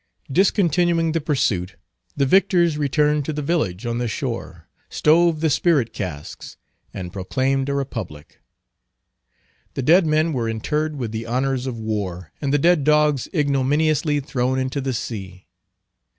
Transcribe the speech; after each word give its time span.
Discontinuing 0.31 1.11
the 1.11 1.21
pursuit, 1.21 1.75
the 2.17 2.25
victors 2.25 2.75
returned 2.75 3.23
to 3.25 3.33
the 3.33 3.43
village 3.43 3.85
on 3.85 3.99
the 3.99 4.07
shore, 4.07 4.67
stove 4.89 5.41
the 5.41 5.49
spirit 5.51 5.93
casks, 5.93 6.57
and 6.91 7.13
proclaimed 7.13 7.69
a 7.69 7.75
Republic. 7.75 8.39
The 9.75 9.83
dead 9.83 10.07
men 10.07 10.33
were 10.33 10.49
interred 10.49 10.95
with 10.95 11.11
the 11.11 11.27
honors 11.27 11.67
of 11.67 11.77
war, 11.79 12.31
and 12.41 12.51
the 12.51 12.57
dead 12.57 12.83
dogs 12.83 13.27
ignominiously 13.31 14.21
thrown 14.21 14.57
into 14.57 14.81
the 14.81 14.93
sea. 14.93 15.45